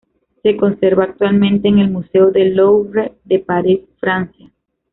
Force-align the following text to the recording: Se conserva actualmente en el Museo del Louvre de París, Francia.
Se 0.41 0.57
conserva 0.57 1.03
actualmente 1.03 1.67
en 1.67 1.77
el 1.77 1.91
Museo 1.91 2.31
del 2.31 2.55
Louvre 2.55 3.13
de 3.23 3.37
París, 3.37 3.81
Francia. 3.99 4.51